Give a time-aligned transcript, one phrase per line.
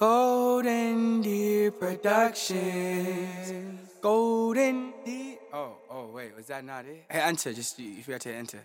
[0.00, 3.68] Golden Deer Productions.
[4.00, 5.36] Golden Deer.
[5.52, 7.04] Oh, oh, wait, was that not it?
[7.10, 8.60] Hey, enter, just you forgot to enter.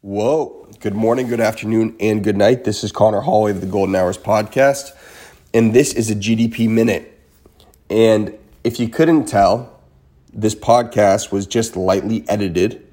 [0.00, 0.68] Whoa.
[0.80, 2.64] Good morning, good afternoon, and good night.
[2.64, 4.90] This is Conor Holway of the Golden Hours podcast,
[5.54, 7.16] and this is a GDP Minute.
[7.88, 9.78] And if you couldn't tell,
[10.32, 12.84] this podcast was just lightly edited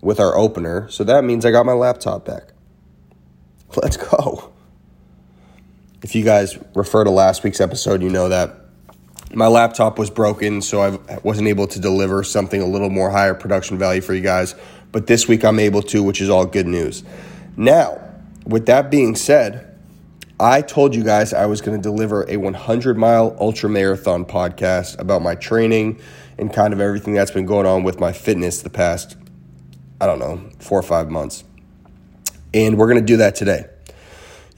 [0.00, 2.52] with our opener, so that means I got my laptop back.
[3.82, 4.49] Let's go.
[6.02, 8.56] If you guys refer to last week's episode, you know that
[9.34, 13.34] my laptop was broken, so I wasn't able to deliver something a little more higher
[13.34, 14.54] production value for you guys.
[14.92, 17.04] But this week I'm able to, which is all good news.
[17.56, 18.00] Now,
[18.46, 19.78] with that being said,
[20.40, 24.98] I told you guys I was going to deliver a 100 mile ultra marathon podcast
[24.98, 26.00] about my training
[26.38, 29.18] and kind of everything that's been going on with my fitness the past,
[30.00, 31.44] I don't know, four or five months.
[32.54, 33.66] And we're going to do that today.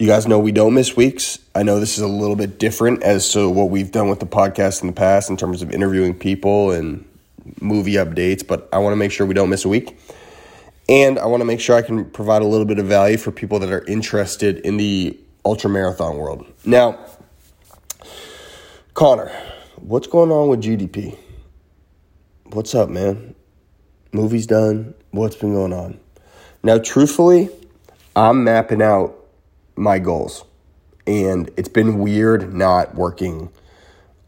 [0.03, 1.39] You guys know we don't miss weeks.
[1.55, 4.27] I know this is a little bit different as to what we've done with the
[4.27, 7.09] podcast in the past in terms of interviewing people and
[7.61, 9.97] movie updates, but I want to make sure we don't miss a week.
[10.89, 13.31] And I want to make sure I can provide a little bit of value for
[13.31, 16.53] people that are interested in the ultra marathon world.
[16.65, 16.99] Now,
[18.95, 19.31] Conor,
[19.77, 21.17] what's going on with GDP?
[22.47, 23.37] What's up, man?
[24.11, 24.95] Movie's done.
[25.13, 26.01] What's been going on?
[26.65, 27.51] Now, truthfully,
[28.17, 29.21] I'm mapping out
[29.77, 30.45] my goals.
[31.07, 33.51] And it's been weird not working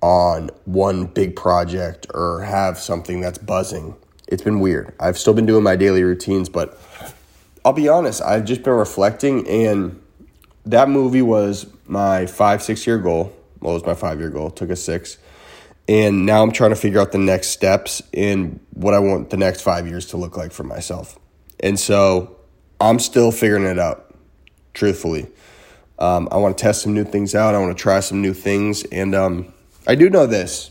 [0.00, 3.96] on one big project or have something that's buzzing.
[4.28, 4.94] It's been weird.
[4.98, 6.78] I've still been doing my daily routines, but
[7.64, 10.02] I'll be honest, I've just been reflecting, and
[10.66, 13.34] that movie was my five, six year goal.
[13.60, 15.16] Well, it was my five year goal, took a six.
[15.88, 19.36] And now I'm trying to figure out the next steps in what I want the
[19.36, 21.18] next five years to look like for myself.
[21.60, 22.36] And so
[22.80, 24.13] I'm still figuring it out,
[24.74, 25.28] truthfully.
[25.98, 27.54] Um, I want to test some new things out.
[27.54, 28.82] I want to try some new things.
[28.84, 29.54] And um,
[29.86, 30.70] I do know this,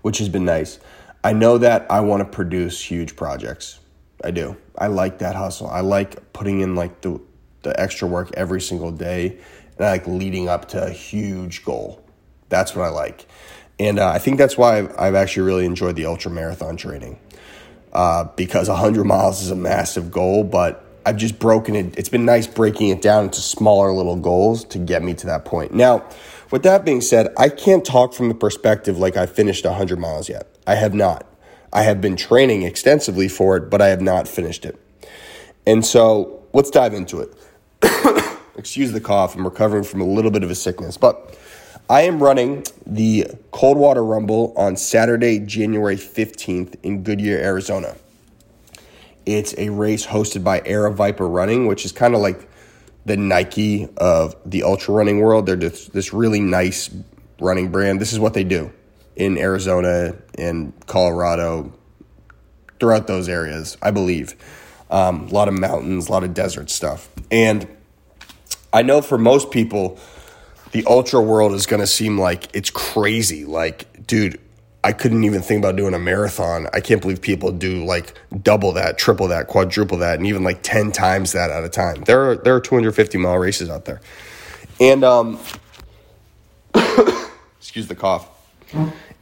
[0.00, 0.78] which has been nice.
[1.22, 3.78] I know that I want to produce huge projects.
[4.24, 4.56] I do.
[4.76, 5.68] I like that hustle.
[5.68, 7.20] I like putting in like the,
[7.62, 9.38] the extra work every single day
[9.76, 12.04] and I like leading up to a huge goal.
[12.48, 13.26] That's what I like.
[13.78, 17.18] And uh, I think that's why I've, I've, actually really enjoyed the ultra marathon training
[17.92, 21.98] uh, because 100 miles is a massive goal, but I've just broken it.
[21.98, 25.44] It's been nice breaking it down into smaller little goals to get me to that
[25.44, 25.74] point.
[25.74, 26.04] Now,
[26.50, 30.28] with that being said, I can't talk from the perspective like I finished 100 miles
[30.28, 30.46] yet.
[30.66, 31.26] I have not.
[31.72, 34.78] I have been training extensively for it, but I have not finished it.
[35.66, 37.34] And so let's dive into it.
[38.56, 39.34] Excuse the cough.
[39.34, 41.38] I'm recovering from a little bit of a sickness, but
[41.88, 47.96] I am running the Coldwater Rumble on Saturday, January 15th in Goodyear, Arizona.
[49.26, 52.48] It's a race hosted by Aravaipa Running, which is kind of like
[53.04, 55.46] the Nike of the ultra running world.
[55.46, 56.90] They're just this really nice
[57.40, 58.00] running brand.
[58.00, 58.72] This is what they do
[59.16, 61.72] in Arizona and Colorado,
[62.82, 64.34] throughout those areas, I believe.
[64.90, 67.08] Um, a lot of mountains, a lot of desert stuff.
[67.30, 67.68] And
[68.72, 70.00] I know for most people,
[70.72, 73.44] the ultra world is going to seem like it's crazy.
[73.44, 74.40] Like, dude,
[74.84, 76.66] I couldn't even think about doing a marathon.
[76.72, 80.62] I can't believe people do like double that, triple that, quadruple that, and even like
[80.62, 82.02] 10 times that at a time.
[82.02, 84.00] There are, there are 250 mile races out there.
[84.80, 85.38] And, um,
[87.58, 88.28] excuse the cough.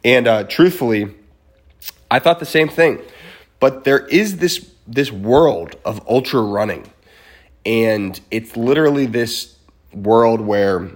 [0.02, 1.14] And, uh, truthfully,
[2.10, 3.00] I thought the same thing.
[3.58, 6.90] But there is this, this world of ultra running.
[7.66, 9.56] And it's literally this
[9.92, 10.90] world where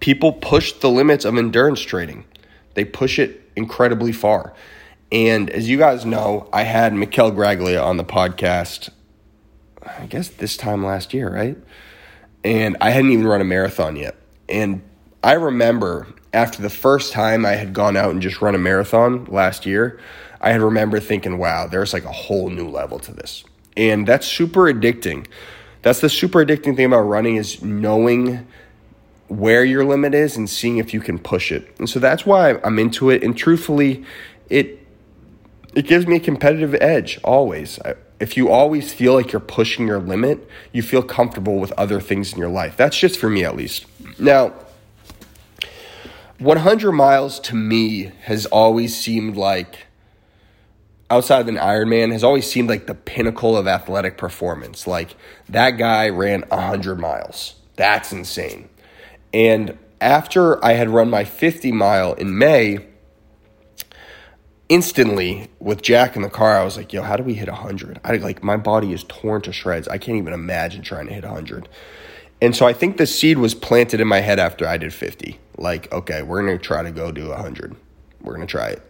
[0.00, 2.24] people push the limits of endurance training
[2.74, 4.54] they push it incredibly far.
[5.12, 8.90] And as you guys know, I had Mikkel Graglia on the podcast,
[9.84, 11.56] I guess this time last year, right?
[12.44, 14.16] And I hadn't even run a marathon yet.
[14.48, 14.82] And
[15.22, 19.24] I remember after the first time I had gone out and just run a marathon
[19.26, 19.98] last year,
[20.40, 23.44] I had remember thinking, wow, there's like a whole new level to this.
[23.76, 25.26] And that's super addicting.
[25.82, 28.46] That's the super addicting thing about running is knowing
[29.30, 31.72] where your limit is and seeing if you can push it.
[31.78, 33.22] And so that's why I'm into it.
[33.22, 34.04] And truthfully,
[34.48, 34.84] it
[35.72, 37.78] it gives me a competitive edge always.
[38.18, 42.32] If you always feel like you're pushing your limit, you feel comfortable with other things
[42.32, 42.76] in your life.
[42.76, 43.86] That's just for me at least.
[44.18, 44.52] Now,
[46.40, 49.86] 100 miles to me has always seemed like
[51.08, 54.88] outside of an Ironman has always seemed like the pinnacle of athletic performance.
[54.88, 55.14] Like
[55.48, 57.54] that guy ran 100 miles.
[57.76, 58.68] That's insane.
[59.32, 62.86] And after I had run my 50 mile in May,
[64.68, 68.00] instantly with Jack in the car, I was like, yo, how do we hit 100?
[68.04, 69.88] I like my body is torn to shreds.
[69.88, 71.68] I can't even imagine trying to hit 100.
[72.40, 75.38] And so I think the seed was planted in my head after I did 50.
[75.58, 77.76] Like, okay, we're going to try to go do 100.
[78.22, 78.82] We're going to try it.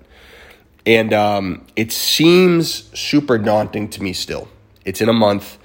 [0.86, 4.48] And um, it seems super daunting to me still.
[4.84, 5.58] It's in a month,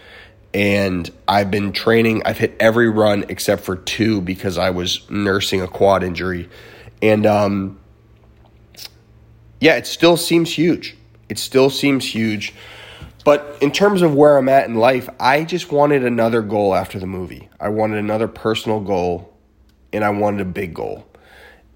[0.56, 2.22] and I've been training.
[2.26, 6.48] I've hit every run except for two because I was nursing a quad injury.
[7.02, 7.78] And um,
[9.60, 10.96] yeah, it still seems huge.
[11.28, 12.54] It still seems huge.
[13.26, 17.00] But in terms of where I'm at in life, I just wanted another goal after
[17.00, 17.50] the movie.
[17.60, 19.34] I wanted another personal goal,
[19.92, 21.06] and I wanted a big goal.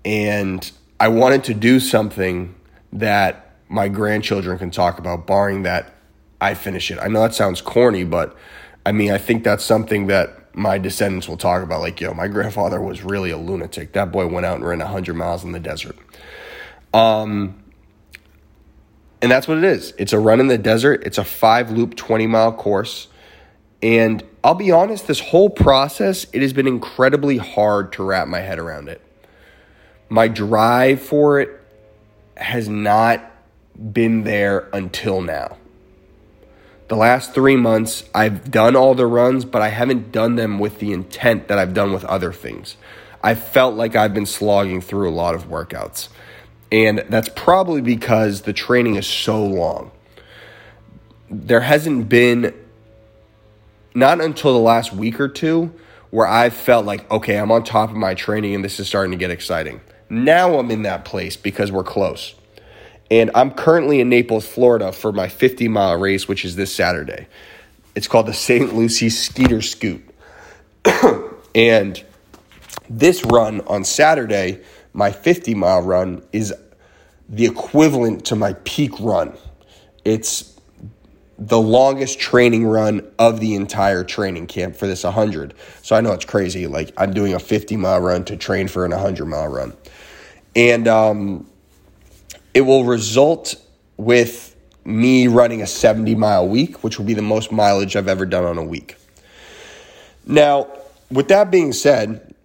[0.05, 0.71] And
[1.01, 2.55] I wanted to do something
[2.93, 5.95] that my grandchildren can talk about, barring that
[6.39, 6.99] I finish it.
[7.01, 8.37] I know that sounds corny, but
[8.85, 11.81] I mean, I think that's something that my descendants will talk about.
[11.81, 13.93] Like, yo, my grandfather was really a lunatic.
[13.93, 15.97] That boy went out and ran 100 miles in the desert.
[16.93, 17.63] Um,
[19.21, 19.93] and that's what it is.
[19.97, 23.07] It's a run in the desert, it's a five loop, 20 mile course.
[23.81, 28.39] And I'll be honest, this whole process, it has been incredibly hard to wrap my
[28.39, 29.01] head around it.
[30.09, 31.61] My drive for it
[32.35, 33.31] has not
[33.93, 35.57] been there until now.
[36.89, 40.79] The last three months, I've done all the runs, but I haven't done them with
[40.79, 42.77] the intent that I've done with other things.
[43.23, 46.09] I felt like I've been slogging through a lot of workouts.
[46.71, 49.91] And that's probably because the training is so long.
[51.29, 52.55] There hasn't been,
[53.93, 55.71] not until the last week or two,
[56.09, 59.11] where I've felt like, okay, I'm on top of my training and this is starting
[59.11, 59.81] to get exciting.
[60.09, 62.33] Now I'm in that place because we're close.
[63.11, 67.27] And I'm currently in Naples, Florida for my 50 mile race, which is this Saturday.
[67.95, 68.75] It's called the St.
[68.75, 70.01] Lucie Skeeter Skoot.
[71.55, 72.03] and
[72.89, 74.61] this run on Saturday,
[74.93, 76.53] my 50 mile run, is
[77.27, 79.35] the equivalent to my peak run.
[80.05, 80.59] It's
[81.37, 85.53] the longest training run of the entire training camp for this 100.
[85.81, 86.67] So I know it's crazy.
[86.67, 89.73] Like I'm doing a 50 mile run to train for an 100 mile run.
[90.55, 91.49] And um,
[92.59, 93.55] it will result
[93.95, 94.53] with
[94.83, 98.43] me running a 70 mile week, which will be the most mileage I've ever done
[98.43, 98.97] on a week.
[100.25, 100.67] Now,
[101.09, 102.35] with that being said,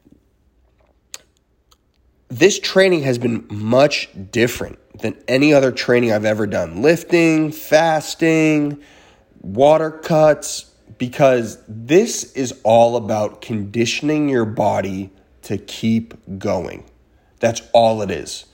[2.28, 8.80] this training has been much different than any other training I've ever done lifting, fasting,
[9.40, 15.10] water cuts, because this is all about conditioning your body
[15.42, 16.84] to keep going.
[17.40, 18.44] That's all it is.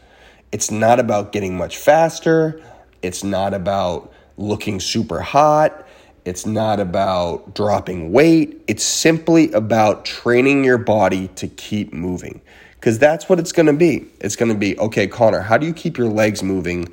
[0.53, 2.61] It's not about getting much faster.
[3.03, 5.87] It's not about looking super hot.
[6.25, 8.63] It's not about dropping weight.
[8.67, 12.41] It's simply about training your body to keep moving.
[12.75, 14.07] Because that's what it's going to be.
[14.21, 16.93] It's going to be okay, Conor, how do you keep your legs moving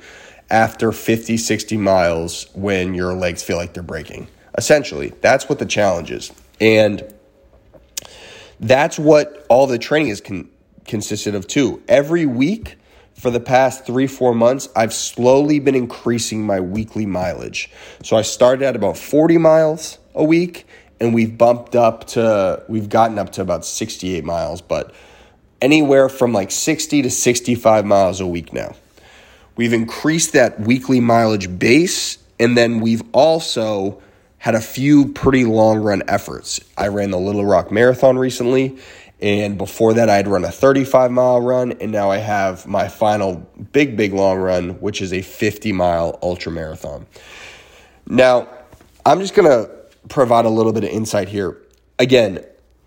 [0.50, 4.28] after 50, 60 miles when your legs feel like they're breaking?
[4.56, 6.32] Essentially, that's what the challenge is.
[6.60, 7.02] And
[8.60, 10.48] that's what all the training is con-
[10.84, 11.82] consisted of, too.
[11.88, 12.76] Every week,
[13.18, 17.68] for the past three, four months, I've slowly been increasing my weekly mileage.
[18.02, 20.66] So I started at about 40 miles a week,
[21.00, 24.94] and we've bumped up to, we've gotten up to about 68 miles, but
[25.60, 28.76] anywhere from like 60 to 65 miles a week now.
[29.56, 34.00] We've increased that weekly mileage base, and then we've also
[34.38, 36.60] had a few pretty long run efforts.
[36.76, 38.78] I ran the Little Rock Marathon recently,
[39.20, 42.88] and before that, I had run a 35 mile run, and now I have my
[42.88, 43.36] final
[43.72, 47.06] big, big long run, which is a 50 mile ultra marathon.
[48.06, 48.48] Now,
[49.04, 49.68] I'm just gonna
[50.08, 51.58] provide a little bit of insight here.
[51.98, 52.44] Again,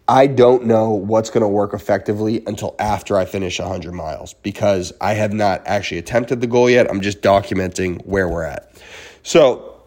[0.07, 4.91] I don't know what's going to work effectively until after I finish 100 miles because
[4.99, 6.89] I have not actually attempted the goal yet.
[6.89, 8.81] I'm just documenting where we're at.
[9.23, 9.83] So,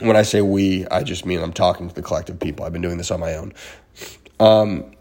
[0.00, 2.64] when I say we, I just mean I'm talking to the collective people.
[2.64, 3.52] I've been doing this on my own.
[4.40, 4.92] Um,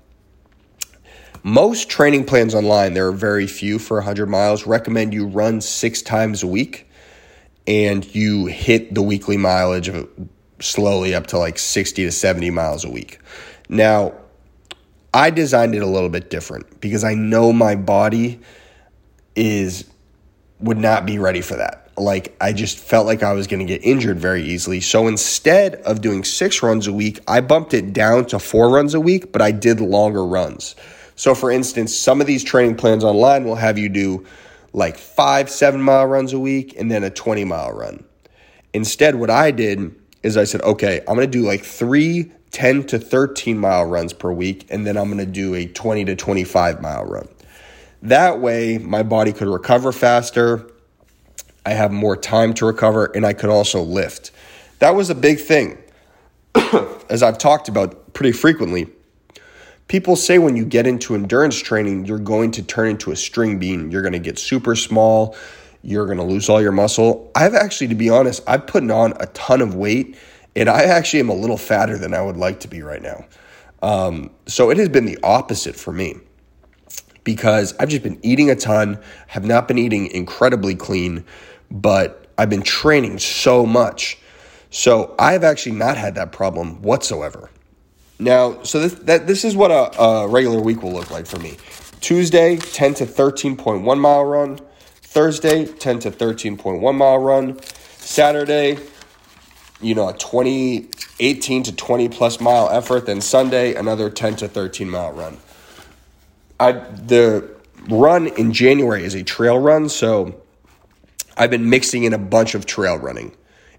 [1.43, 6.01] most training plans online, there are very few for 100 miles, recommend you run six
[6.01, 6.89] times a week
[7.67, 10.09] and you hit the weekly mileage of
[10.59, 13.19] slowly up to like 60 to 70 miles a week.
[13.69, 14.13] Now,
[15.13, 18.39] I designed it a little bit different because I know my body
[19.35, 19.85] is
[20.59, 21.89] would not be ready for that.
[21.97, 24.81] Like I just felt like I was going to get injured very easily.
[24.81, 28.93] So instead of doing 6 runs a week, I bumped it down to 4 runs
[28.93, 30.75] a week, but I did longer runs.
[31.19, 34.25] So, for instance, some of these training plans online will have you do
[34.71, 38.05] like five, seven mile runs a week and then a 20 mile run.
[38.73, 42.85] Instead, what I did is I said, okay, I'm going to do like three 10
[42.85, 46.15] to 13 mile runs per week, and then I'm going to do a 20 to
[46.15, 47.27] 25 mile run.
[48.01, 50.71] That way, my body could recover faster.
[51.65, 54.31] I have more time to recover, and I could also lift.
[54.79, 55.79] That was a big thing.
[57.09, 58.87] As I've talked about pretty frequently,
[59.89, 63.59] people say when you get into endurance training, you're going to turn into a string
[63.59, 63.91] bean.
[63.91, 65.35] You're going to get super small.
[65.81, 67.29] You're going to lose all your muscle.
[67.35, 70.15] I've actually, to be honest, I've put on a ton of weight
[70.55, 73.25] and I actually am a little fatter than I would like to be right now.
[73.81, 76.17] Um, so it has been the opposite for me
[77.23, 81.25] because I've just been eating a ton, have not been eating incredibly clean,
[81.71, 84.17] but I've been training so much.
[84.69, 87.49] So I've actually not had that problem whatsoever.
[88.19, 91.39] Now, so this, that, this is what a, a regular week will look like for
[91.39, 91.57] me.
[92.01, 94.59] Tuesday, 10 to 13.1 mile run.
[95.01, 97.59] Thursday, 10 to 13.1 mile run.
[97.63, 98.77] Saturday,
[99.81, 103.05] you know, a 20, 18 to 20 plus mile effort.
[103.05, 105.37] Then Sunday, another 10 to 13 mile run.
[106.59, 107.49] I the
[107.89, 110.41] run in January is a trail run, so
[111.37, 113.33] I've been mixing in a bunch of trail running.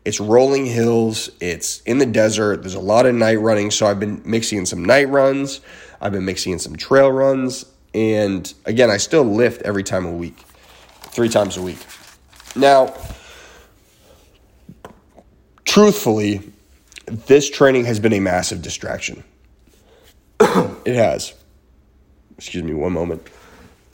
[0.05, 4.01] It's rolling hills, it's in the desert, there's a lot of night running, so I've
[4.01, 5.61] been mixing in some night runs,
[6.01, 10.13] I've been mixing in some trail runs, and again, I still lift every time a
[10.13, 10.39] week,
[11.03, 11.79] three times a week.
[12.57, 12.95] Now,
[15.65, 16.51] truthfully,
[17.07, 19.23] this training has been a massive distraction.
[20.41, 21.35] it has.
[22.39, 23.29] Excuse me one moment.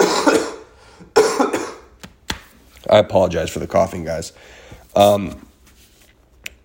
[2.89, 4.33] I apologize for the coughing, guys.
[4.95, 5.47] Um,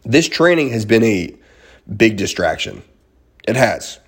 [0.04, 1.36] this training has been a
[1.96, 2.84] big distraction.
[3.48, 4.00] It has.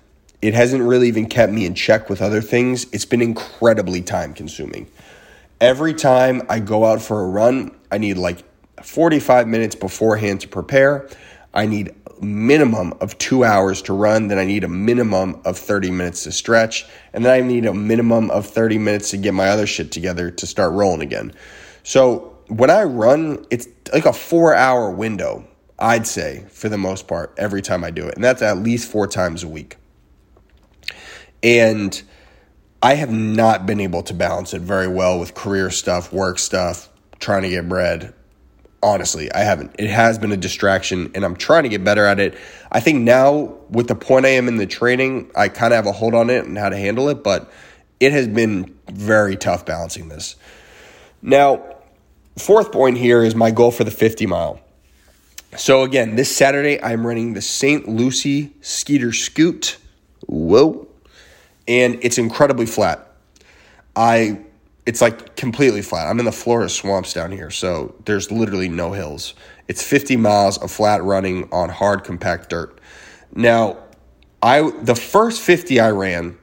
[0.42, 2.86] It hasn't really even kept me in check with other things.
[2.92, 4.86] It's been incredibly time consuming.
[5.60, 8.44] Every time I go out for a run, I need like
[8.82, 11.08] 45 minutes beforehand to prepare.
[11.54, 15.90] I need minimum of two hours to run, then I need a minimum of 30
[15.90, 19.48] minutes to stretch, and then I need a minimum of 30 minutes to get my
[19.48, 21.32] other shit together to start rolling again.
[21.82, 25.44] So when I run, it's like a four hour window,
[25.78, 28.14] I'd say, for the most part, every time I do it.
[28.14, 29.76] And that's at least four times a week.
[31.42, 32.00] And
[32.82, 36.88] I have not been able to balance it very well with career stuff, work stuff,
[37.18, 38.14] trying to get bread,
[38.84, 39.74] honestly i haven't.
[39.78, 42.36] It has been a distraction and i'm trying to get better at it.
[42.70, 45.86] I think now with the point i am in the training i kind of have
[45.86, 47.50] a hold on it and how to handle it but
[47.98, 50.36] it has been very tough balancing this.
[51.22, 51.76] Now
[52.36, 54.60] fourth point here is my goal for the 50 mile
[55.56, 59.76] so again this saturday i'm running the st lucie skeeter skoot
[60.26, 60.86] whoa
[61.66, 63.12] and it's incredibly flat
[63.96, 64.38] i
[64.86, 66.08] it's like completely flat.
[66.08, 69.34] I'm in the Florida swamps down here, so there's literally no hills.
[69.66, 72.78] It's 50 miles of flat running on hard compact dirt.
[73.34, 73.78] Now,
[74.42, 76.36] I the first 50 I ran,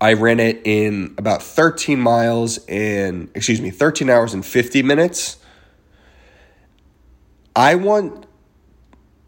[0.00, 5.36] I ran it in about 13 miles and excuse me, 13 hours and 50 minutes.
[7.54, 8.26] I want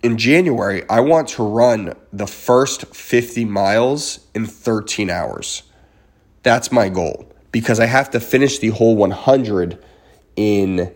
[0.02, 5.62] in January, I want to run the first 50 miles in 13 hours.
[6.42, 9.82] That's my goal because I have to finish the whole 100
[10.36, 10.94] in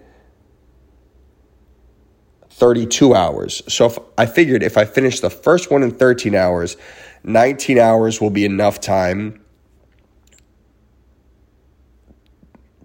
[2.50, 3.62] 32 hours.
[3.72, 6.76] So if I figured if I finish the first one in 13 hours,
[7.24, 9.40] 19 hours will be enough time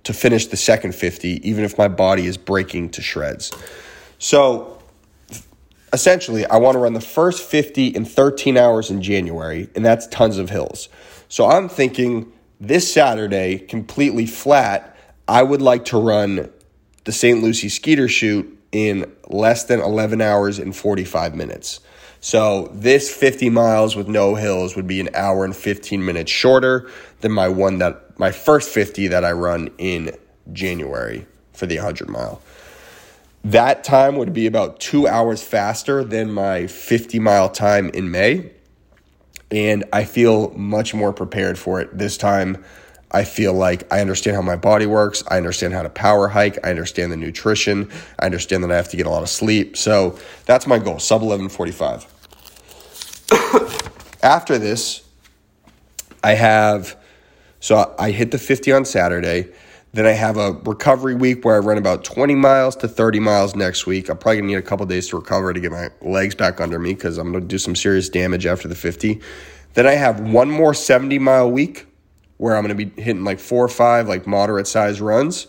[0.04, 3.52] to finish the second 50 even if my body is breaking to shreds.
[4.24, 4.80] So
[5.92, 10.08] essentially, I want to run the first 50 in 13 hours in January and that's
[10.08, 10.88] tons of hills.
[11.28, 14.96] So I'm thinking this Saturday, completely flat,
[15.28, 16.50] I would like to run
[17.04, 17.44] the St.
[17.44, 21.82] Lucie Skeeter Skoot in less than 11 hours and 45 minutes.
[22.22, 26.90] So this 50 miles with no hills would be an hour and 15 minutes shorter
[27.20, 30.16] than my one that my first 50 that I run in
[30.54, 32.42] January for the 100 mile.
[33.44, 38.52] That time would be about 2 hours faster than my 50 mile time in May
[39.54, 42.66] and I feel much more prepared for it this time.
[43.12, 45.24] I feel like I understand how my body works.
[45.28, 46.58] I understand how to power hike.
[46.66, 47.92] I understand the nutrition.
[48.18, 49.78] I understand that I have to get a lot of sleep.
[49.78, 52.08] So that's my goal, sub 1145.
[54.24, 55.04] After this,
[56.24, 56.98] I have,
[57.60, 59.52] so I hit the 50 on Saturday.
[59.94, 63.56] Then I have a recovery week where I run about 20 miles to 30 miles
[63.56, 64.10] next week.
[64.10, 66.80] I'm probably gonna need a couple days to recover to get my legs back under
[66.80, 69.22] me because I'm gonna do some serious damage after the 50.
[69.76, 71.86] Then I have one more 70 mile week
[72.38, 75.46] where I'm gonna be hitting like four or five like moderate size runs.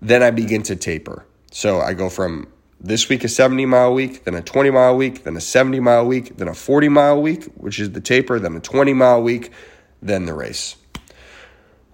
[0.00, 1.26] Then I begin to taper.
[1.52, 2.48] So I go from
[2.80, 6.06] this week a 70 mile week, then a 20 mile week, then a 70 mile
[6.06, 9.52] week, then a 40 mile week, which is the taper, then a 20 mile week,
[10.00, 10.76] then the race.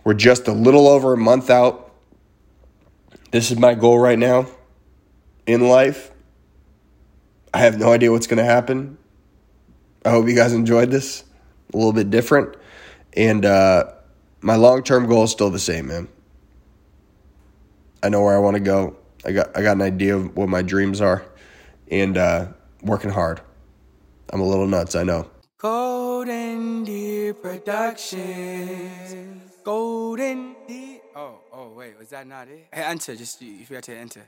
[0.05, 1.93] We're just a little over a month out.
[3.31, 4.47] This is my goal right now
[5.47, 6.11] in life.
[7.53, 8.97] I have no idea what's going to happen.
[10.05, 11.25] I hope you guys enjoyed this.
[11.73, 12.57] a little bit different.
[13.15, 13.93] And uh,
[14.41, 16.09] my long term goal is still the same, man.
[18.03, 18.97] I know where I want to go.
[19.25, 21.23] I got I got an idea of what my dreams are,
[21.91, 22.47] and uh,
[22.83, 23.43] working hard.
[24.33, 25.31] I'm a little nuts, I know.
[25.59, 28.71] Golden Deer Productions.
[29.63, 30.57] Golden.
[31.15, 32.67] Oh, oh, wait, was that not it?
[32.73, 33.15] Hey, enter.
[33.17, 34.23] Just you forgot to enter.